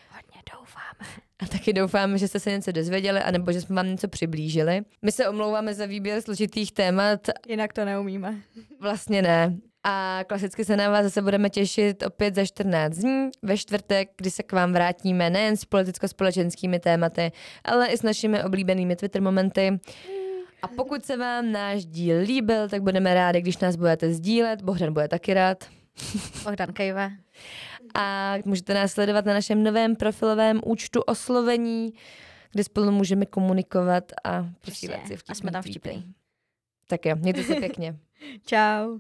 A 1.40 1.46
taky 1.46 1.74
doufáme, 1.74 2.18
že 2.18 2.28
jste 2.28 2.40
se 2.40 2.52
něco 2.52 2.72
dozvěděli, 2.72 3.20
anebo 3.20 3.52
že 3.52 3.62
jsme 3.62 3.76
vám 3.76 3.88
něco 3.88 4.08
přiblížili. 4.08 4.82
My 5.02 5.12
se 5.12 5.30
omlouváme 5.30 5.74
za 5.74 5.86
výběr 5.86 6.22
složitých 6.22 6.72
témat, 6.72 7.20
Jinak 7.48 7.74
to 7.74 7.86
neumíme. 7.86 8.36
vlastně 8.80 9.22
ne. 9.22 9.58
A 9.84 10.24
klasicky 10.28 10.66
se 10.66 10.78
na 10.78 10.90
vás 10.90 11.04
zase 11.04 11.22
budeme 11.22 11.50
těšit 11.50 12.04
opět 12.04 12.36
za 12.36 12.46
14 12.46 12.96
dní, 12.96 13.30
ve 13.42 13.58
čtvrtek, 13.58 14.10
kdy 14.18 14.32
se 14.32 14.44
k 14.44 14.52
vám 14.54 14.74
vrátíme 14.74 15.30
nejen 15.30 15.58
s 15.58 15.66
politicko-společenskými 15.66 16.80
tématy, 16.80 17.32
ale 17.64 17.88
i 17.88 17.98
s 17.98 18.02
našimi 18.02 18.44
oblíbenými 18.44 18.96
Twitter 18.96 19.22
momenty. 19.22 19.80
A 20.62 20.68
pokud 20.68 21.06
se 21.06 21.18
vám 21.18 21.52
náš 21.52 21.86
díl 21.86 22.18
líbil, 22.20 22.70
tak 22.70 22.82
budeme 22.82 23.14
rádi, 23.14 23.42
když 23.42 23.58
nás 23.58 23.76
budete 23.76 24.14
sdílet. 24.14 24.62
Bohdan 24.62 24.94
bude 24.94 25.08
taky 25.08 25.34
rád. 25.34 25.64
Bohdan 26.44 26.74
Kejve. 26.74 27.12
A 27.96 28.34
můžete 28.46 28.74
nás 28.74 28.92
sledovat 28.92 29.26
na 29.26 29.34
našem 29.34 29.64
novém 29.64 29.96
profilovém 29.96 30.62
účtu 30.66 31.02
oslovení, 31.02 31.94
kde 32.52 32.64
spolu 32.64 32.92
můžeme 32.92 33.26
komunikovat 33.26 34.12
a 34.24 34.50
posílat 34.66 35.08
si 35.08 35.14
A 35.14 35.18
vtipný 35.18 35.36
jsme 35.36 35.52
tam 35.52 35.62
vtipný. 35.62 36.14
Tak 36.88 37.06
jo, 37.06 37.16
mějte 37.16 37.44
se 37.44 37.56
pěkně. 37.56 38.00
Čau. 38.46 39.00